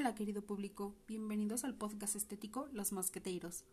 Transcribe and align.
Hola 0.00 0.14
querido 0.14 0.42
público, 0.42 0.94
bienvenidos 1.08 1.64
al 1.64 1.74
podcast 1.74 2.14
estético 2.14 2.68
Los 2.72 2.92
Mosqueteiros. 2.92 3.64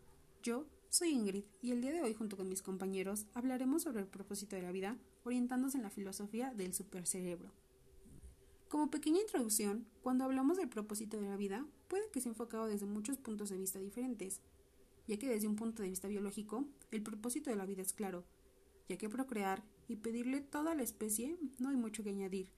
Yo 0.42 0.66
soy 0.88 1.10
Ingrid 1.10 1.44
y 1.62 1.70
el 1.70 1.80
día 1.80 1.92
de 1.92 2.02
hoy 2.02 2.14
junto 2.14 2.36
con 2.36 2.48
mis 2.48 2.62
compañeros 2.62 3.26
hablaremos 3.32 3.84
sobre 3.84 4.00
el 4.00 4.08
propósito 4.08 4.56
de 4.56 4.62
la 4.62 4.72
vida 4.72 4.96
orientándose 5.22 5.76
en 5.76 5.84
la 5.84 5.90
filosofía 5.90 6.52
del 6.52 6.74
supercerebro. 6.74 7.52
Como 8.68 8.90
pequeña 8.90 9.20
introducción, 9.20 9.86
cuando 10.02 10.24
hablamos 10.24 10.56
del 10.56 10.68
propósito 10.68 11.16
de 11.16 11.28
la 11.28 11.36
vida, 11.36 11.64
puede 11.86 12.10
que 12.10 12.20
sea 12.20 12.30
enfocado 12.30 12.66
desde 12.66 12.86
muchos 12.86 13.18
puntos 13.18 13.50
de 13.50 13.58
vista 13.58 13.78
diferentes, 13.78 14.40
ya 15.06 15.20
que 15.20 15.28
desde 15.28 15.46
un 15.46 15.54
punto 15.54 15.84
de 15.84 15.90
vista 15.90 16.08
biológico, 16.08 16.64
el 16.90 17.04
propósito 17.04 17.50
de 17.50 17.56
la 17.56 17.66
vida 17.66 17.82
es 17.82 17.92
claro, 17.92 18.24
ya 18.88 18.98
que 18.98 19.08
procrear 19.08 19.62
y 19.86 19.94
pedirle 19.94 20.40
toda 20.40 20.74
la 20.74 20.82
especie 20.82 21.38
no 21.60 21.68
hay 21.68 21.76
mucho 21.76 22.02
que 22.02 22.10
añadir, 22.10 22.50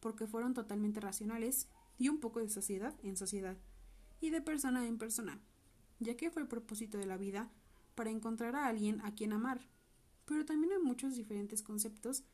porque 0.00 0.26
fueron 0.26 0.52
totalmente 0.52 1.00
racionales 1.00 1.68
y 1.98 2.08
un 2.08 2.20
poco 2.20 2.40
de 2.40 2.48
sociedad 2.48 2.94
en 3.02 3.16
sociedad, 3.16 3.56
y 4.20 4.30
de 4.30 4.40
persona 4.40 4.86
en 4.86 4.98
persona, 4.98 5.40
ya 6.00 6.16
que 6.16 6.30
fue 6.30 6.42
el 6.42 6.48
propósito 6.48 6.98
de 6.98 7.06
la 7.06 7.16
vida 7.16 7.50
para 7.94 8.10
encontrar 8.10 8.56
a 8.56 8.66
alguien 8.66 9.00
a 9.02 9.14
quien 9.14 9.32
amar. 9.32 9.68
Pero 10.24 10.44
también 10.44 10.72
hay 10.72 10.78
muchos 10.82 11.14
diferentes 11.16 11.62
conceptos 11.62 12.24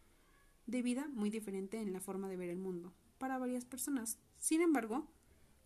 de 0.66 0.82
vida 0.82 1.08
muy 1.12 1.30
diferente 1.30 1.80
en 1.80 1.92
la 1.92 2.00
forma 2.00 2.28
de 2.28 2.36
ver 2.36 2.48
el 2.48 2.58
mundo, 2.58 2.92
para 3.18 3.38
varias 3.38 3.64
personas. 3.64 4.18
Sin 4.38 4.60
embargo, 4.60 5.08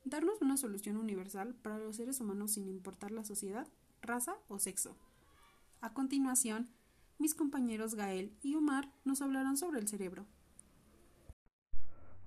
darnos 0.05 0.41
una 0.41 0.57
solución 0.57 0.97
universal 0.97 1.55
para 1.55 1.79
los 1.79 1.97
seres 1.97 2.21
humanos 2.21 2.53
sin 2.53 2.69
importar 2.69 3.11
la 3.11 3.25
sociedad, 3.25 3.69
raza 4.03 4.37
o 4.49 4.59
sexo. 4.59 4.97
A 5.81 5.93
continuación, 5.93 6.71
mis 7.19 7.35
compañeros 7.35 7.95
Gael 7.95 8.37
y 8.43 8.55
Omar 8.55 8.91
nos 9.05 9.21
hablarán 9.21 9.57
sobre 9.57 9.81
el 9.81 9.89
cerebro. 9.89 10.27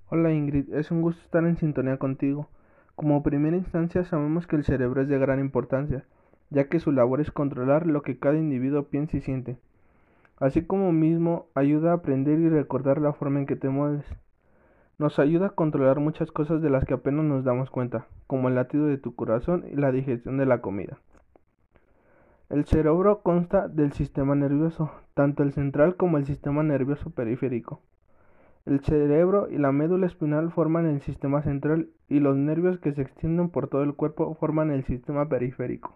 Hola 0.09 0.31
Ingrid, 0.31 0.73
es 0.73 0.89
un 0.89 1.01
gusto 1.01 1.21
estar 1.21 1.43
en 1.45 1.57
sintonía 1.57 1.97
contigo. 1.97 2.47
Como 2.95 3.23
primera 3.23 3.57
instancia 3.57 4.05
sabemos 4.05 4.47
que 4.47 4.55
el 4.55 4.63
cerebro 4.63 5.01
es 5.01 5.09
de 5.09 5.19
gran 5.19 5.41
importancia, 5.41 6.05
ya 6.49 6.69
que 6.69 6.79
su 6.79 6.93
labor 6.93 7.19
es 7.19 7.29
controlar 7.29 7.85
lo 7.85 8.03
que 8.03 8.17
cada 8.17 8.37
individuo 8.37 8.83
piensa 8.83 9.17
y 9.17 9.21
siente, 9.21 9.57
así 10.39 10.61
como 10.61 10.93
mismo 10.93 11.47
ayuda 11.55 11.91
a 11.91 11.95
aprender 11.95 12.39
y 12.39 12.47
recordar 12.47 13.01
la 13.01 13.11
forma 13.11 13.39
en 13.39 13.47
que 13.47 13.57
te 13.57 13.67
mueves. 13.67 14.05
Nos 14.97 15.19
ayuda 15.19 15.47
a 15.47 15.55
controlar 15.55 15.99
muchas 15.99 16.31
cosas 16.31 16.61
de 16.61 16.69
las 16.69 16.85
que 16.85 16.93
apenas 16.93 17.25
nos 17.25 17.43
damos 17.43 17.69
cuenta, 17.69 18.07
como 18.27 18.47
el 18.47 18.55
latido 18.55 18.85
de 18.85 18.97
tu 18.97 19.13
corazón 19.13 19.65
y 19.69 19.75
la 19.75 19.91
digestión 19.91 20.37
de 20.37 20.45
la 20.45 20.61
comida. 20.61 20.99
El 22.49 22.63
cerebro 22.63 23.23
consta 23.23 23.67
del 23.67 23.91
sistema 23.91 24.35
nervioso, 24.35 24.89
tanto 25.13 25.43
el 25.43 25.51
central 25.51 25.97
como 25.97 26.17
el 26.17 26.25
sistema 26.25 26.63
nervioso 26.63 27.09
periférico. 27.09 27.81
El 28.67 28.81
cerebro 28.81 29.47
y 29.49 29.57
la 29.57 29.71
médula 29.71 30.07
espinal 30.07 30.51
forman 30.51 30.85
el 30.87 30.99
sistema 30.99 31.41
central 31.41 31.89
y 32.09 32.19
los 32.19 32.35
nervios 32.35 32.79
que 32.79 32.91
se 32.91 33.01
extienden 33.01 33.49
por 33.49 33.69
todo 33.69 33.81
el 33.81 33.95
cuerpo 33.95 34.35
forman 34.35 34.71
el 34.71 34.83
sistema 34.83 35.29
periférico. 35.29 35.95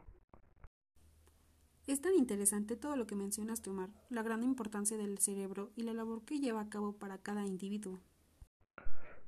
Es 1.86 2.00
tan 2.00 2.14
interesante 2.14 2.78
todo 2.78 2.96
lo 2.96 3.08
que 3.08 3.16
mencionas, 3.16 3.62
Omar, 3.68 3.90
la 4.10 4.24
gran 4.24 4.42
importancia 4.42 4.96
del 4.96 5.18
cerebro 5.18 5.72
y 5.76 5.84
la 5.84 5.94
labor 5.94 6.24
que 6.24 6.40
lleva 6.40 6.62
a 6.62 6.70
cabo 6.70 6.94
para 6.94 7.18
cada 7.18 7.46
individuo. 7.46 8.00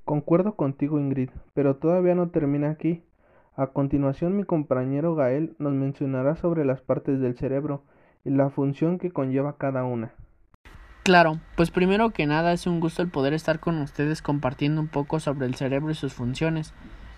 Concuerdo 0.06 0.56
contigo, 0.56 0.98
Ingrid, 0.98 1.32
pero 1.54 1.76
todavía 1.76 2.16
no 2.16 2.30
termina 2.30 2.70
aquí. 2.70 3.04
A 3.58 3.68
continuación, 3.68 4.38
mi 4.38 4.46
compañero 4.46 5.16
Gael 5.16 5.54
nos 5.60 5.74
mencionará 5.74 6.38
sobre 6.38 6.64
las 6.64 6.80
partes 6.80 7.20
del 7.20 7.36
cerebro 7.36 7.84
y 8.24 8.30
la 8.30 8.50
función 8.50 9.00
que 9.00 9.12
conlleva 9.12 9.58
cada 9.58 9.84
una. 9.84 10.14
Claro, 11.04 11.38
pues 11.58 11.70
primero 11.70 12.12
que 12.12 12.26
nada 12.26 12.54
es 12.54 12.66
un 12.66 12.80
gusto 12.80 13.02
el 13.02 13.10
poder 13.10 13.34
estar 13.34 13.60
con 13.60 13.82
ustedes 13.82 14.22
compartiendo 14.22 14.80
un 14.80 14.88
poco 14.88 15.20
sobre 15.20 15.48
el 15.48 15.56
cerebro 15.56 15.92
y 15.92 15.96
sus 15.96 16.14
funciones, 16.14 16.74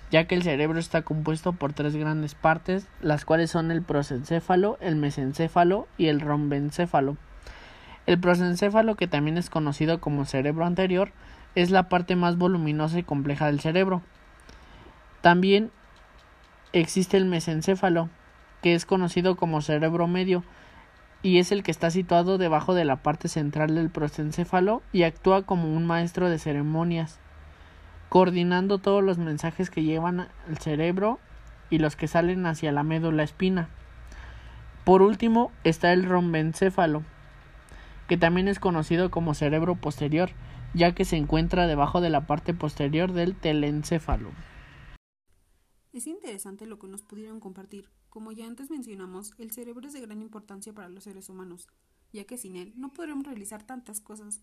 ya 0.10 0.26
que 0.26 0.34
el 0.34 0.42
cerebro 0.42 0.80
está 0.80 1.04
compuesto 1.04 1.54
por 1.54 1.74
tres 1.74 1.96
grandes 1.96 2.34
partes, 2.34 2.88
las 3.00 3.26
cuales 3.26 3.52
son 3.52 3.70
el 3.70 3.84
prosencéfalo, 3.84 4.80
el 4.82 4.96
mesencéfalo 4.96 5.88
y 6.00 6.08
el 6.08 6.20
rombencéfalo. 6.20 7.16
El 8.08 8.20
prosencéfalo, 8.20 8.96
que 8.96 9.06
también 9.08 9.38
es 9.38 9.52
conocido 9.52 10.02
como 10.02 10.26
cerebro 10.26 10.66
anterior, 10.66 11.12
es 11.54 11.70
la 11.70 11.88
parte 11.88 12.16
más 12.16 12.40
voluminosa 12.40 12.98
y 12.98 13.04
compleja 13.04 13.46
del 13.46 13.60
cerebro. 13.60 14.02
También 15.22 15.70
existe 16.74 17.18
el 17.18 17.26
mesencéfalo, 17.26 18.10
que 18.64 18.74
es 18.74 18.88
conocido 18.88 19.36
como 19.36 19.62
cerebro 19.62 20.08
medio, 20.08 20.44
y 21.26 21.40
es 21.40 21.52
el 21.52 21.64
que 21.64 21.72
está 21.72 21.90
situado 21.90 22.38
debajo 22.38 22.76
de 22.76 22.86
la 22.86 22.98
parte 22.98 23.30
central 23.30 23.74
del 23.74 23.90
prosencéfalo 23.90 24.84
y 24.94 25.02
actúa 25.02 25.42
como 25.42 25.74
un 25.76 25.88
maestro 25.88 26.30
de 26.30 26.38
ceremonias, 26.38 27.20
coordinando 28.10 28.78
todos 28.78 29.04
los 29.04 29.18
mensajes 29.18 29.72
que 29.72 29.82
llevan 29.82 30.20
al 30.20 30.60
cerebro 30.60 31.18
y 31.72 31.80
los 31.80 31.96
que 31.96 32.08
salen 32.08 32.46
hacia 32.46 32.72
la 32.72 32.84
médula 32.84 33.24
espina. 33.24 33.70
Por 34.84 35.02
último 35.02 35.52
está 35.64 35.94
el 35.94 36.06
rombencéfalo, 36.06 37.02
que 38.08 38.18
también 38.18 38.48
es 38.48 38.60
conocido 38.60 39.10
como 39.10 39.34
cerebro 39.34 39.74
posterior, 39.74 40.30
ya 40.76 40.94
que 40.94 41.06
se 41.06 41.18
encuentra 41.18 41.66
debajo 41.66 42.02
de 42.02 42.12
la 42.12 42.28
parte 42.28 42.54
posterior 42.54 43.14
del 43.14 43.36
telencéfalo. 43.36 44.30
Es 45.92 46.06
interesante 46.06 46.68
lo 46.68 46.78
que 46.78 46.86
nos 46.86 47.02
pudieron 47.02 47.40
compartir. 47.40 47.90
Como 48.16 48.32
ya 48.32 48.48
antes 48.48 48.72
mencionamos, 48.72 49.34
el 49.40 49.52
cerebro 49.52 49.86
es 49.86 49.92
de 49.92 50.00
gran 50.00 50.22
importancia 50.22 50.72
para 50.72 50.88
los 50.88 51.04
seres 51.04 51.28
humanos, 51.28 51.68
ya 52.14 52.24
que 52.24 52.38
sin 52.38 52.56
él 52.56 52.72
no 52.78 52.94
podremos 52.94 53.26
realizar 53.26 53.64
tantas 53.64 54.00
cosas. 54.00 54.40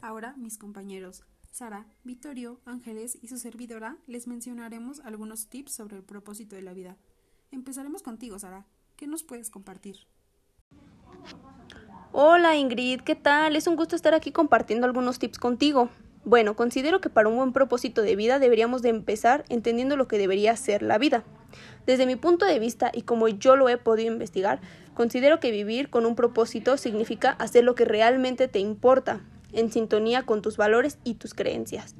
Ahora, 0.00 0.34
mis 0.36 0.58
compañeros, 0.58 1.22
Sara, 1.52 1.86
Vittorio, 2.02 2.60
Ángeles 2.64 3.16
y 3.22 3.28
su 3.28 3.38
servidora 3.38 3.98
les 4.08 4.26
mencionaremos 4.26 4.98
algunos 4.98 5.46
tips 5.46 5.70
sobre 5.70 5.96
el 5.96 6.02
propósito 6.02 6.56
de 6.56 6.62
la 6.62 6.74
vida. 6.74 6.96
Empezaremos 7.52 8.02
contigo, 8.02 8.36
Sara. 8.40 8.66
¿Qué 8.96 9.06
nos 9.06 9.22
puedes 9.22 9.48
compartir? 9.48 10.08
Hola 12.10 12.56
Ingrid, 12.56 13.02
¿qué 13.02 13.14
tal? 13.14 13.54
Es 13.54 13.68
un 13.68 13.76
gusto 13.76 13.94
estar 13.94 14.14
aquí 14.14 14.32
compartiendo 14.32 14.88
algunos 14.88 15.20
tips 15.20 15.38
contigo. 15.38 15.88
Bueno, 16.24 16.56
considero 16.56 17.00
que 17.00 17.10
para 17.10 17.28
un 17.28 17.36
buen 17.36 17.52
propósito 17.52 18.02
de 18.02 18.16
vida 18.16 18.40
deberíamos 18.40 18.82
de 18.82 18.88
empezar 18.88 19.44
entendiendo 19.50 19.96
lo 19.96 20.08
que 20.08 20.18
debería 20.18 20.56
ser 20.56 20.82
la 20.82 20.98
vida. 20.98 21.22
Desde 21.86 22.06
mi 22.06 22.16
punto 22.16 22.46
de 22.46 22.58
vista 22.58 22.90
y 22.92 23.02
como 23.02 23.28
yo 23.28 23.56
lo 23.56 23.68
he 23.68 23.76
podido 23.76 24.12
investigar, 24.12 24.60
considero 24.94 25.40
que 25.40 25.50
vivir 25.50 25.90
con 25.90 26.06
un 26.06 26.14
propósito 26.14 26.76
significa 26.76 27.30
hacer 27.30 27.64
lo 27.64 27.74
que 27.74 27.84
realmente 27.84 28.48
te 28.48 28.58
importa, 28.58 29.20
en 29.52 29.70
sintonía 29.70 30.24
con 30.24 30.42
tus 30.42 30.56
valores 30.56 30.98
y 31.04 31.14
tus 31.14 31.34
creencias. 31.34 31.94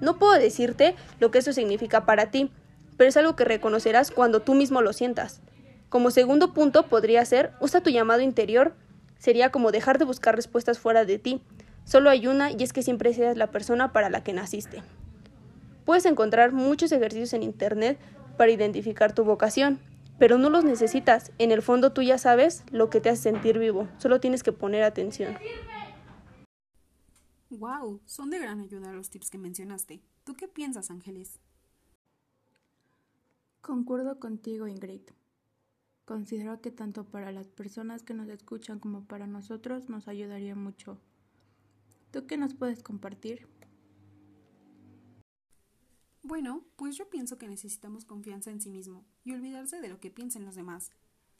No 0.00 0.18
puedo 0.18 0.34
decirte 0.34 0.94
lo 1.20 1.30
que 1.30 1.38
eso 1.38 1.52
significa 1.52 2.06
para 2.06 2.30
ti, 2.30 2.50
pero 2.96 3.08
es 3.08 3.16
algo 3.16 3.36
que 3.36 3.44
reconocerás 3.44 4.10
cuando 4.10 4.42
tú 4.42 4.54
mismo 4.54 4.82
lo 4.82 4.92
sientas. 4.92 5.40
Como 5.88 6.10
segundo 6.10 6.52
punto 6.52 6.86
podría 6.86 7.24
ser, 7.24 7.52
usa 7.60 7.80
tu 7.80 7.90
llamado 7.90 8.20
interior, 8.20 8.74
sería 9.18 9.50
como 9.50 9.72
dejar 9.72 9.98
de 9.98 10.04
buscar 10.04 10.36
respuestas 10.36 10.78
fuera 10.78 11.04
de 11.04 11.18
ti, 11.18 11.40
Solo 11.84 12.08
hay 12.08 12.26
una 12.26 12.50
y 12.50 12.56
es 12.60 12.72
que 12.72 12.82
siempre 12.82 13.12
seas 13.12 13.36
la 13.36 13.50
persona 13.50 13.92
para 13.92 14.08
la 14.08 14.22
que 14.22 14.32
naciste. 14.32 14.82
Puedes 15.84 16.06
encontrar 16.06 16.52
muchos 16.52 16.92
ejercicios 16.92 17.34
en 17.34 17.42
Internet 17.42 17.98
para 18.36 18.52
identificar 18.52 19.14
tu 19.14 19.24
vocación, 19.24 19.80
pero 20.18 20.38
no 20.38 20.50
los 20.50 20.64
necesitas. 20.64 21.32
En 21.38 21.50
el 21.50 21.62
fondo 21.62 21.92
tú 21.92 22.02
ya 22.02 22.18
sabes 22.18 22.64
lo 22.70 22.90
que 22.90 23.00
te 23.00 23.08
hace 23.08 23.22
sentir 23.22 23.58
vivo, 23.58 23.88
solo 23.98 24.20
tienes 24.20 24.42
que 24.42 24.52
poner 24.52 24.82
atención. 24.82 25.36
Wow, 27.50 28.00
son 28.04 28.30
de 28.30 28.38
gran 28.38 28.60
ayuda 28.60 28.92
los 28.92 29.10
tips 29.10 29.30
que 29.30 29.38
mencionaste. 29.38 30.02
¿Tú 30.24 30.34
qué 30.34 30.48
piensas, 30.48 30.90
Ángeles? 30.90 31.38
Concuerdo 33.60 34.18
contigo, 34.18 34.66
Ingrid. 34.66 35.02
Considero 36.04 36.60
que 36.60 36.70
tanto 36.70 37.04
para 37.04 37.32
las 37.32 37.48
personas 37.48 38.02
que 38.02 38.12
nos 38.12 38.28
escuchan 38.28 38.78
como 38.78 39.04
para 39.04 39.26
nosotros 39.26 39.88
nos 39.88 40.08
ayudaría 40.08 40.54
mucho 40.54 40.98
¿Tú 42.14 42.28
qué 42.28 42.36
nos 42.36 42.54
puedes 42.54 42.80
compartir? 42.80 43.48
Bueno, 46.26 46.64
pues 46.76 46.96
yo 46.96 47.10
pienso 47.10 47.36
que 47.36 47.48
necesitamos 47.48 48.06
confianza 48.06 48.50
en 48.50 48.58
sí 48.58 48.70
mismo 48.70 49.04
y 49.24 49.34
olvidarse 49.34 49.82
de 49.82 49.90
lo 49.90 50.00
que 50.00 50.10
piensen 50.10 50.46
los 50.46 50.54
demás. 50.54 50.90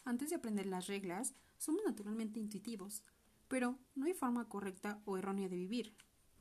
Antes 0.04 0.28
de 0.28 0.36
aprender 0.36 0.66
las 0.66 0.88
reglas, 0.88 1.32
somos 1.56 1.80
naturalmente 1.86 2.38
intuitivos, 2.38 3.02
pero 3.48 3.78
no 3.94 4.04
hay 4.04 4.12
forma 4.12 4.46
correcta 4.46 5.00
o 5.06 5.16
errónea 5.16 5.48
de 5.48 5.56
vivir. 5.56 5.94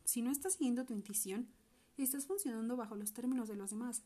Si 0.04 0.22
no 0.22 0.30
estás 0.30 0.56
siguiendo 0.56 0.86
tu 0.86 0.94
intuición, 0.94 1.48
estás 1.96 2.26
funcionando 2.26 2.76
bajo 2.76 2.98
los 2.98 3.14
términos 3.14 3.48
de 3.48 3.56
los 3.56 3.70
demás, 3.70 4.04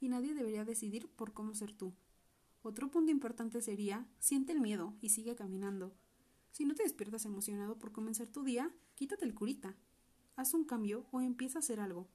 y 0.00 0.10
nadie 0.10 0.34
debería 0.34 0.66
decidir 0.66 1.08
por 1.08 1.32
cómo 1.32 1.54
ser 1.54 1.72
tú. 1.72 1.94
Otro 2.60 2.90
punto 2.90 3.10
importante 3.10 3.62
sería, 3.62 4.06
siente 4.18 4.52
el 4.52 4.60
miedo 4.60 4.98
y 5.00 5.08
sigue 5.08 5.34
caminando. 5.34 5.94
Si 6.52 6.66
no 6.66 6.74
te 6.74 6.82
despiertas 6.82 7.24
emocionado 7.24 7.78
por 7.78 7.92
comenzar 7.92 8.26
tu 8.26 8.44
día, 8.44 8.70
quítate 8.96 9.24
el 9.24 9.34
curita. 9.34 9.76
Haz 10.36 10.52
un 10.52 10.64
cambio 10.64 11.06
o 11.10 11.22
empieza 11.22 11.58
a 11.58 11.60
hacer 11.60 11.80
algo. 11.80 12.06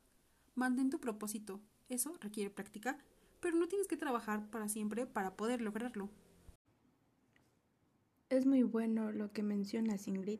Mantén 0.56 0.90
tu 0.90 1.00
propósito. 1.00 1.62
Eso 1.90 2.18
requiere 2.22 2.50
práctica, 2.50 2.98
pero 3.40 3.58
no 3.58 3.68
tienes 3.68 3.88
que 3.88 3.98
trabajar 3.98 4.50
para 4.50 4.70
siempre 4.70 5.06
para 5.06 5.36
poder 5.36 5.62
lograrlo. 5.62 6.10
Es 8.30 8.46
muy 8.46 8.64
bueno 8.64 9.12
lo 9.12 9.32
que 9.32 9.44
mencionas, 9.44 10.08
Ingrid. 10.08 10.40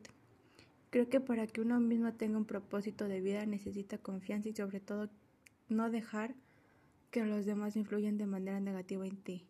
Creo 0.90 1.08
que 1.08 1.20
para 1.20 1.46
que 1.46 1.60
uno 1.60 1.80
mismo 1.80 2.12
tenga 2.14 2.38
un 2.38 2.44
propósito 2.44 3.08
de 3.08 3.20
vida 3.20 3.46
necesita 3.46 3.98
confianza 3.98 4.48
y 4.48 4.54
sobre 4.54 4.80
todo 4.80 5.10
no 5.68 5.90
dejar 5.90 6.34
que 7.10 7.24
los 7.24 7.46
demás 7.46 7.76
influyen 7.76 8.16
de 8.16 8.26
manera 8.26 8.60
negativa 8.60 9.06
en 9.06 9.16
ti. 9.16 9.48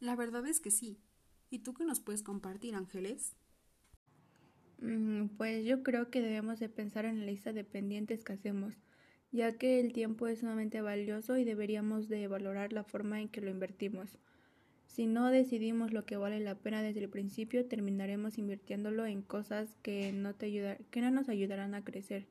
La 0.00 0.16
verdad 0.16 0.46
es 0.46 0.60
que 0.60 0.70
sí. 0.70 1.00
¿Y 1.50 1.60
tú 1.60 1.74
qué 1.74 1.84
nos 1.84 2.00
puedes 2.00 2.22
compartir, 2.22 2.74
Ángeles? 2.74 3.34
Mm, 4.80 5.28
pues 5.36 5.64
yo 5.64 5.82
creo 5.82 6.10
que 6.10 6.20
debemos 6.20 6.60
de 6.60 6.68
pensar 6.68 7.04
en 7.04 7.20
la 7.20 7.26
lista 7.26 7.52
de 7.52 7.64
pendientes 7.64 8.24
que 8.24 8.32
hacemos, 8.34 8.74
ya 9.32 9.52
que 9.58 9.80
el 9.80 9.92
tiempo 9.92 10.26
es 10.28 10.40
sumamente 10.40 10.80
valioso 10.80 11.36
y 11.36 11.44
deberíamos 11.44 12.08
de 12.08 12.28
valorar 12.28 12.72
la 12.72 12.84
forma 12.84 13.20
en 13.20 13.28
que 13.28 13.40
lo 13.40 13.50
invertimos. 13.50 14.18
Si 14.86 15.06
no 15.06 15.30
decidimos 15.30 15.92
lo 15.92 16.04
que 16.06 16.16
vale 16.16 16.40
la 16.40 16.54
pena 16.56 16.82
desde 16.82 17.00
el 17.00 17.10
principio, 17.10 17.66
terminaremos 17.66 18.38
invirtiéndolo 18.38 19.06
en 19.06 19.22
cosas 19.22 19.76
que 19.82 20.12
no, 20.12 20.34
te 20.34 20.78
que 20.90 21.00
no 21.00 21.10
nos 21.10 21.28
ayudarán 21.28 21.74
a 21.74 21.84
crecer. 21.84 22.26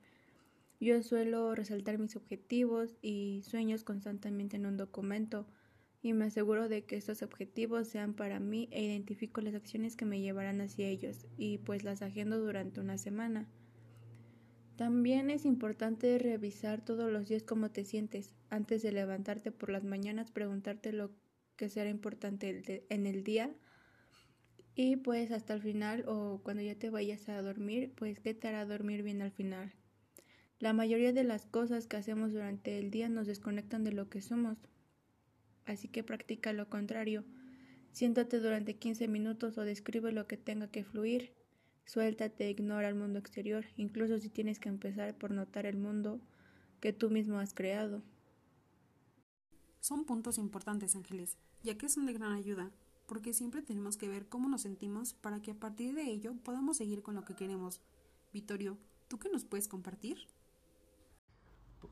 Yo 0.80 1.02
suelo 1.02 1.56
resaltar 1.56 1.98
mis 1.98 2.16
objetivos 2.16 2.98
y 3.02 3.42
sueños 3.44 3.84
constantemente 3.84 4.58
en 4.58 4.66
un 4.66 4.78
documento 4.78 5.48
y 6.02 6.14
me 6.14 6.26
aseguro 6.26 6.70
de 6.70 6.86
que 6.86 6.96
estos 6.96 7.22
objetivos 7.24 7.88
sean 7.88 8.14
para 8.14 8.40
mí 8.40 8.70
e 8.72 8.84
identifico 8.84 9.42
las 9.42 9.56
acciones 9.56 9.96
que 9.96 10.06
me 10.06 10.22
llevarán 10.22 10.62
hacia 10.62 10.88
ellos 10.88 11.26
y 11.38 11.58
pues 11.60 11.84
las 11.84 12.02
agendo 12.02 12.40
durante 12.40 12.80
una 12.80 12.98
semana. 12.98 13.48
También 14.78 15.32
es 15.32 15.46
importante 15.46 16.20
revisar 16.20 16.86
todos 16.86 17.12
los 17.12 17.28
días 17.28 17.42
cómo 17.42 17.72
te 17.72 17.84
sientes. 17.84 18.36
Antes 18.52 18.84
de 18.84 18.92
levantarte 18.92 19.52
por 19.52 19.72
las 19.72 19.84
mañanas, 19.84 20.30
preguntarte 20.30 20.94
lo 20.94 21.10
que 21.56 21.68
será 21.68 21.90
importante 21.90 22.86
en 22.90 23.08
el 23.08 23.24
día. 23.24 23.52
Y 24.76 24.98
pues 24.98 25.32
hasta 25.32 25.56
el 25.56 25.64
final 25.64 26.06
o 26.08 26.42
cuando 26.44 26.62
ya 26.62 26.76
te 26.76 26.92
vayas 26.92 27.28
a 27.28 27.42
dormir, 27.42 27.92
pues 27.96 28.20
qué 28.20 28.36
te 28.36 28.48
hará 28.48 28.66
dormir 28.66 29.02
bien 29.02 29.24
al 29.24 29.32
final. 29.32 29.74
La 30.60 30.74
mayoría 30.74 31.12
de 31.12 31.24
las 31.24 31.48
cosas 31.48 31.88
que 31.88 31.98
hacemos 31.98 32.32
durante 32.32 32.78
el 32.78 32.92
día 32.92 33.10
nos 33.10 33.26
desconectan 33.26 33.84
de 33.84 33.94
lo 33.94 34.10
que 34.10 34.22
somos. 34.22 34.60
Así 35.68 35.90
que 35.90 36.04
practica 36.04 36.54
lo 36.54 36.70
contrario. 36.70 37.26
Siéntate 37.92 38.40
durante 38.40 38.78
15 38.78 39.08
minutos 39.08 39.58
o 39.58 39.62
describe 39.62 40.12
lo 40.12 40.26
que 40.26 40.38
tenga 40.38 40.72
que 40.72 40.84
fluir. 40.84 41.34
Suéltate, 41.86 42.50
ignora 42.50 42.90
el 42.90 42.96
mundo 42.96 43.20
exterior, 43.20 43.66
incluso 43.76 44.18
si 44.20 44.30
tienes 44.30 44.60
que 44.60 44.70
empezar 44.70 45.18
por 45.18 45.32
notar 45.32 45.66
el 45.66 45.78
mundo 45.78 46.20
que 46.80 46.94
tú 46.94 47.10
mismo 47.10 47.40
has 47.40 47.54
creado. 47.54 48.02
Son 49.80 50.06
puntos 50.06 50.38
importantes, 50.38 50.96
Ángeles, 50.96 51.38
ya 51.64 51.78
que 51.78 51.90
son 51.90 52.06
de 52.06 52.14
gran 52.14 52.34
ayuda, 52.34 52.72
porque 53.06 53.34
siempre 53.34 53.62
tenemos 53.62 53.96
que 53.96 54.10
ver 54.10 54.28
cómo 54.28 54.50
nos 54.50 54.64
sentimos 54.64 55.14
para 55.14 55.42
que 55.42 55.52
a 55.52 55.56
partir 55.56 55.94
de 55.96 56.04
ello 56.04 56.34
podamos 56.44 56.78
seguir 56.78 57.02
con 57.04 57.16
lo 57.16 57.24
que 57.24 57.36
queremos. 57.36 57.82
Vittorio, 58.34 58.78
¿tú 59.08 59.18
qué 59.18 59.30
nos 59.30 59.46
puedes 59.46 59.68
compartir? 59.68 60.18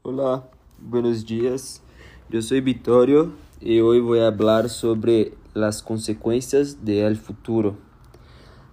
Hola, 0.02 0.50
buenos 0.80 1.26
días. 1.26 1.82
Yo 2.28 2.42
soy 2.42 2.60
Vittorio 2.60 3.34
y 3.62 3.82
hoy 3.82 4.00
voy 4.00 4.18
a 4.18 4.28
hablar 4.28 4.70
sobre 4.70 5.34
las 5.54 5.84
consecuencias 5.84 6.84
del 6.84 7.18
futuro. 7.18 7.78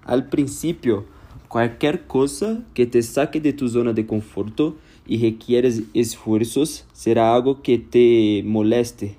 Al 0.05 0.31
principio, 0.31 1.05
cualquier 1.49 2.07
cosa 2.07 2.65
que 2.73 2.87
te 2.87 3.03
saque 3.03 3.43
de 3.43 3.53
tu 3.53 3.69
zona 3.69 3.93
de 3.93 4.07
conforto 4.07 4.77
y 5.07 5.19
requieres 5.19 5.83
esfuerzos 5.93 6.87
será 6.95 7.35
algo 7.35 7.61
que 7.61 7.77
te 7.77 8.43
moleste. 8.47 9.19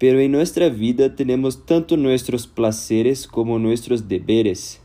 Pero 0.00 0.18
en 0.18 0.32
nuestra 0.32 0.68
vida 0.68 1.14
tenemos 1.14 1.64
tanto 1.64 1.96
nuestros 1.96 2.48
placeres 2.48 3.28
como 3.28 3.60
nuestros 3.60 4.08
deberes. 4.08 4.80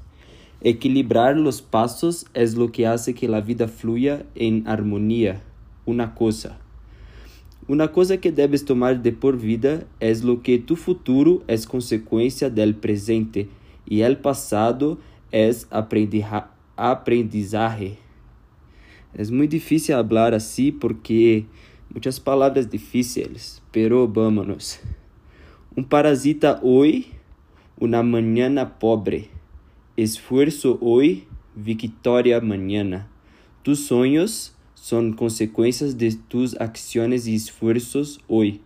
Equilibrar 0.61 1.35
los 1.35 1.63
pasos 1.63 2.27
es 2.35 2.53
lo 2.53 2.71
que 2.71 2.85
hace 2.85 3.15
que 3.15 3.27
la 3.27 3.41
vida 3.41 3.67
fluya 3.67 4.23
en 4.35 4.67
armonía. 4.67 5.41
Una 5.87 6.13
cosa. 6.13 6.59
Una 7.67 7.91
cosa 7.91 8.17
que 8.17 8.31
debes 8.31 8.63
tomar 8.63 9.01
de 9.01 9.11
por 9.11 9.39
vida 9.39 9.87
es 9.99 10.23
lo 10.23 10.43
que 10.43 10.59
tu 10.59 10.75
futuro 10.75 11.41
es 11.47 11.65
consecuencia 11.65 12.51
del 12.51 12.75
presente 12.75 13.49
y 13.87 14.01
el 14.01 14.17
pasado 14.17 14.99
es 15.31 15.67
aprendizaje. 15.71 17.97
Es 19.15 19.31
muy 19.31 19.47
difícil 19.47 19.95
hablar 19.95 20.35
así 20.35 20.71
porque 20.71 21.47
muchas 21.89 22.19
palabras 22.19 22.69
difíciles, 22.69 23.63
pero 23.71 24.07
vámonos. 24.07 24.79
Un 25.75 25.85
parasita 25.85 26.59
hoy, 26.61 27.07
una 27.79 28.03
mañana 28.03 28.77
pobre. 28.77 29.29
Esfuerzo 29.97 30.77
hoy, 30.81 31.23
victoria 31.55 32.41
mañana. 32.41 33.07
Tus 33.63 33.87
sueños 33.87 34.54
son 34.85 35.13
consecuencias 35.13 35.97
de 35.97 36.15
tus 36.27 36.61
acciones 36.61 37.25
y 37.25 37.33
esfuerzos 37.33 38.19
hoy. 38.27 38.61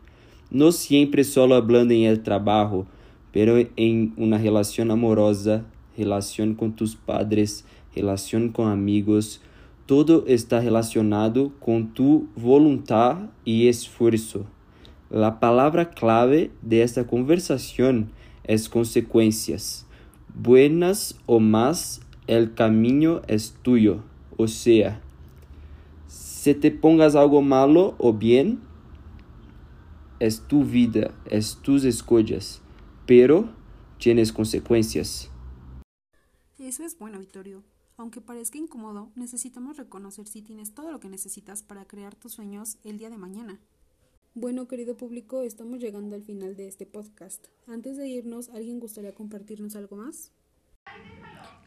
No 0.51 0.73
siempre 0.73 1.23
solo 1.23 1.55
hablando 1.55 1.93
en 1.93 2.01
el 2.01 2.23
trabajo, 2.23 2.85
pero 3.31 3.55
en 3.77 4.13
una 4.17 4.37
relación 4.37 4.91
amorosa, 4.91 5.63
relación 5.97 6.55
con 6.55 6.75
tus 6.75 6.97
padres, 6.97 7.63
relación 7.95 8.49
con 8.49 8.67
amigos, 8.67 9.39
todo 9.85 10.25
está 10.27 10.59
relacionado 10.59 11.53
con 11.61 11.93
tu 11.93 12.27
voluntad 12.35 13.29
y 13.45 13.69
esfuerzo. 13.69 14.45
La 15.09 15.39
palabra 15.39 15.91
clave 15.91 16.51
de 16.61 16.83
esta 16.83 17.07
conversación 17.07 18.09
es 18.43 18.67
consecuencias. 18.67 19.85
Buenas 20.35 21.17
o 21.27 21.39
más, 21.39 22.01
el 22.27 22.55
camino 22.55 23.21
es 23.29 23.55
tuyo. 23.63 24.03
O 24.35 24.49
sea, 24.49 24.99
si 26.39 26.55
te 26.55 26.71
pongas 26.71 27.15
algo 27.15 27.41
malo 27.41 27.95
o 27.97 28.13
bien, 28.13 28.59
es 30.19 30.41
tu 30.47 30.63
vida, 30.63 31.11
es 31.25 31.57
tus 31.61 31.83
escollas 31.83 32.61
pero 33.09 33.49
tienes 33.97 34.31
consecuencias. 34.31 35.31
Eso 36.59 36.83
es 36.83 36.95
bueno, 36.99 37.17
Vittorio. 37.17 37.63
Aunque 37.97 38.21
parezca 38.21 38.59
incómodo, 38.59 39.09
necesitamos 39.15 39.77
reconocer 39.77 40.27
si 40.27 40.43
tienes 40.43 40.75
todo 40.75 40.91
lo 40.91 40.99
que 40.99 41.09
necesitas 41.09 41.63
para 41.63 41.85
crear 41.85 42.13
tus 42.13 42.33
sueños 42.33 42.77
el 42.83 42.99
día 42.99 43.09
de 43.09 43.17
mañana. 43.17 43.59
Bueno, 44.35 44.67
querido 44.67 44.95
público, 44.95 45.41
estamos 45.41 45.79
llegando 45.79 46.15
al 46.15 46.21
final 46.21 46.55
de 46.55 46.67
este 46.67 46.85
podcast. 46.85 47.47
Antes 47.65 47.97
de 47.97 48.07
irnos, 48.07 48.49
¿alguien 48.49 48.79
gustaría 48.79 49.15
compartirnos 49.15 49.75
algo 49.75 49.95
más? 49.95 50.31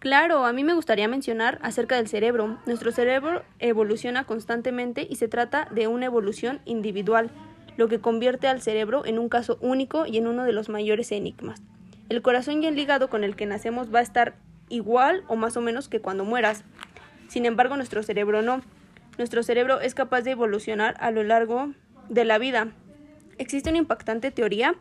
Claro, 0.02 0.44
a 0.46 0.52
mí 0.52 0.64
me 0.64 0.74
gustaría 0.74 1.06
mencionar 1.06 1.60
acerca 1.62 1.94
del 1.94 2.08
cerebro. 2.08 2.58
Nuestro 2.66 2.90
cerebro 2.90 3.44
evoluciona 3.60 4.24
constantemente 4.24 5.06
y 5.08 5.14
se 5.14 5.28
trata 5.28 5.68
de 5.70 5.86
una 5.86 6.06
evolución 6.06 6.60
individual 6.64 7.30
lo 7.76 7.86
que 7.86 8.00
convierte 8.00 8.48
al 8.48 8.60
cerebro 8.60 9.06
en 9.06 9.20
un 9.20 9.28
caso 9.28 9.58
único 9.60 10.04
y 10.04 10.18
en 10.18 10.26
uno 10.26 10.42
de 10.42 10.50
los 10.50 10.68
mayores 10.68 11.12
enigmas. 11.12 11.62
El 12.08 12.20
corazón 12.20 12.64
y 12.64 12.66
el 12.66 12.76
hígado 12.76 13.10
con 13.10 13.22
el 13.22 13.36
que 13.36 13.46
nacemos 13.46 13.94
va 13.94 14.00
a 14.00 14.02
estar 14.02 14.34
igual 14.68 15.22
o 15.28 15.36
más 15.36 15.56
o 15.56 15.60
menos 15.60 15.88
que 15.88 16.00
cuando 16.00 16.24
mueras. 16.24 16.64
Sin 17.28 17.46
embargo, 17.46 17.76
nuestro 17.76 18.02
cerebro 18.02 18.42
no. 18.42 18.60
Nuestro 19.18 19.44
cerebro 19.44 19.80
es 19.80 19.94
capaz 19.94 20.22
de 20.22 20.32
evolucionar 20.32 20.96
a 20.98 21.12
lo 21.12 21.22
largo 21.22 21.74
de 22.08 22.24
la 22.24 22.38
vida. 22.38 22.72
Existe 23.38 23.70
una 23.70 23.78
impactante 23.78 24.32
teoría 24.32 24.74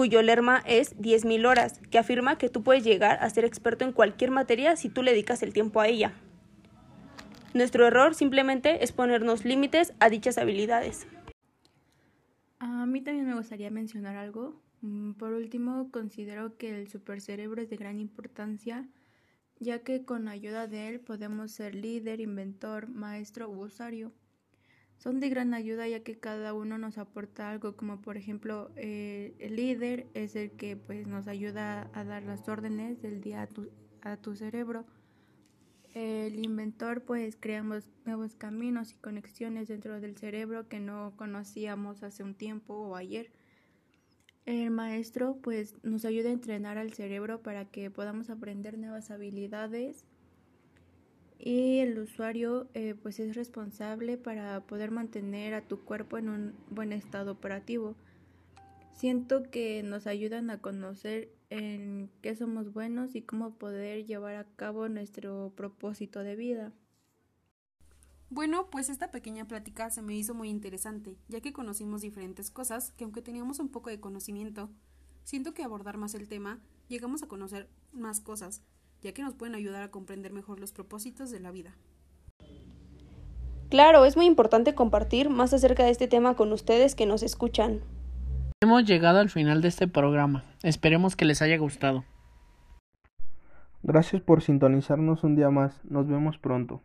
cuyo 0.00 0.22
lerma 0.22 0.62
es 0.64 0.96
10.000 0.96 1.46
horas, 1.46 1.78
que 1.90 1.98
afirma 1.98 2.38
que 2.38 2.48
tú 2.48 2.62
puedes 2.62 2.84
llegar 2.84 3.18
a 3.20 3.28
ser 3.28 3.44
experto 3.44 3.84
en 3.84 3.92
cualquier 3.92 4.30
materia 4.30 4.74
si 4.74 4.88
tú 4.88 5.02
le 5.02 5.10
dedicas 5.10 5.42
el 5.42 5.52
tiempo 5.52 5.78
a 5.78 5.88
ella. 5.88 6.14
Nuestro 7.52 7.86
error 7.86 8.14
simplemente 8.14 8.82
es 8.82 8.92
ponernos 8.92 9.44
límites 9.44 9.92
a 10.00 10.08
dichas 10.08 10.38
habilidades. 10.38 11.06
A 12.60 12.86
mí 12.86 13.02
también 13.02 13.26
me 13.26 13.34
gustaría 13.34 13.70
mencionar 13.70 14.16
algo. 14.16 14.58
Mm, 14.80 15.12
por 15.18 15.34
último, 15.34 15.90
considero 15.90 16.56
que 16.56 16.80
el 16.80 16.88
supercerebro 16.88 17.60
es 17.60 17.68
de 17.68 17.76
gran 17.76 17.98
importancia, 17.98 18.88
ya 19.58 19.80
que 19.80 20.06
con 20.06 20.28
ayuda 20.28 20.66
de 20.66 20.88
él 20.88 21.00
podemos 21.00 21.52
ser 21.52 21.74
líder, 21.74 22.20
inventor, 22.20 22.88
maestro 22.88 23.50
u 23.50 23.66
usuario. 23.66 24.14
Son 25.00 25.18
de 25.18 25.30
gran 25.30 25.54
ayuda 25.54 25.88
ya 25.88 26.00
que 26.00 26.18
cada 26.18 26.52
uno 26.52 26.76
nos 26.76 26.98
aporta 26.98 27.50
algo, 27.50 27.74
como 27.74 28.02
por 28.02 28.18
ejemplo 28.18 28.70
eh, 28.76 29.34
el 29.38 29.56
líder 29.56 30.06
es 30.12 30.36
el 30.36 30.50
que 30.50 30.76
pues 30.76 31.06
nos 31.06 31.26
ayuda 31.26 31.90
a 31.94 32.04
dar 32.04 32.22
las 32.22 32.46
órdenes 32.50 33.00
del 33.00 33.22
día 33.22 33.40
a 33.40 33.46
tu, 33.46 33.70
a 34.02 34.18
tu 34.18 34.36
cerebro. 34.36 34.84
El 35.94 36.44
inventor 36.44 37.02
pues 37.02 37.38
creamos 37.40 37.88
nuevos 38.04 38.34
caminos 38.34 38.92
y 38.92 38.96
conexiones 38.96 39.68
dentro 39.68 40.02
del 40.02 40.18
cerebro 40.18 40.68
que 40.68 40.80
no 40.80 41.14
conocíamos 41.16 42.02
hace 42.02 42.22
un 42.22 42.34
tiempo 42.34 42.74
o 42.74 42.94
ayer. 42.94 43.32
El 44.44 44.70
maestro 44.70 45.38
pues 45.40 45.76
nos 45.82 46.04
ayuda 46.04 46.28
a 46.28 46.32
entrenar 46.32 46.76
al 46.76 46.92
cerebro 46.92 47.42
para 47.42 47.64
que 47.64 47.90
podamos 47.90 48.28
aprender 48.28 48.76
nuevas 48.76 49.10
habilidades 49.10 50.04
y 51.42 51.78
el 51.78 51.98
usuario 51.98 52.68
eh, 52.74 52.94
pues 53.02 53.18
es 53.18 53.34
responsable 53.34 54.18
para 54.18 54.60
poder 54.66 54.90
mantener 54.90 55.54
a 55.54 55.62
tu 55.62 55.80
cuerpo 55.80 56.18
en 56.18 56.28
un 56.28 56.54
buen 56.68 56.92
estado 56.92 57.32
operativo. 57.32 57.96
Siento 58.92 59.50
que 59.50 59.82
nos 59.82 60.06
ayudan 60.06 60.50
a 60.50 60.60
conocer 60.60 61.32
en 61.48 62.10
qué 62.20 62.36
somos 62.36 62.74
buenos 62.74 63.14
y 63.14 63.22
cómo 63.22 63.54
poder 63.54 64.04
llevar 64.04 64.36
a 64.36 64.44
cabo 64.56 64.90
nuestro 64.90 65.52
propósito 65.56 66.22
de 66.22 66.36
vida. 66.36 66.72
Bueno, 68.28 68.68
pues 68.70 68.90
esta 68.90 69.10
pequeña 69.10 69.48
plática 69.48 69.88
se 69.88 70.02
me 70.02 70.14
hizo 70.14 70.34
muy 70.34 70.50
interesante, 70.50 71.16
ya 71.28 71.40
que 71.40 71.54
conocimos 71.54 72.02
diferentes 72.02 72.50
cosas 72.50 72.92
que 72.92 73.04
aunque 73.04 73.22
teníamos 73.22 73.58
un 73.58 73.70
poco 73.70 73.88
de 73.88 73.98
conocimiento, 73.98 74.68
siento 75.24 75.54
que 75.54 75.64
abordar 75.64 75.96
más 75.96 76.14
el 76.14 76.28
tema 76.28 76.60
llegamos 76.88 77.22
a 77.22 77.28
conocer 77.28 77.68
más 77.92 78.20
cosas, 78.20 78.62
ya 79.02 79.12
que 79.12 79.22
nos 79.22 79.34
pueden 79.34 79.54
ayudar 79.54 79.82
a 79.82 79.90
comprender 79.90 80.32
mejor 80.32 80.60
los 80.60 80.72
propósitos 80.72 81.30
de 81.30 81.40
la 81.40 81.50
vida. 81.50 81.72
Claro, 83.70 84.04
es 84.04 84.16
muy 84.16 84.26
importante 84.26 84.74
compartir 84.74 85.30
más 85.30 85.54
acerca 85.54 85.84
de 85.84 85.90
este 85.90 86.08
tema 86.08 86.34
con 86.34 86.52
ustedes 86.52 86.94
que 86.94 87.06
nos 87.06 87.22
escuchan. 87.22 87.80
Hemos 88.62 88.84
llegado 88.84 89.20
al 89.20 89.30
final 89.30 89.62
de 89.62 89.68
este 89.68 89.86
programa. 89.86 90.44
Esperemos 90.62 91.16
que 91.16 91.24
les 91.24 91.40
haya 91.40 91.56
gustado. 91.56 92.04
Gracias 93.82 94.20
por 94.20 94.42
sintonizarnos 94.42 95.24
un 95.24 95.36
día 95.36 95.50
más. 95.50 95.80
Nos 95.84 96.08
vemos 96.08 96.36
pronto. 96.36 96.82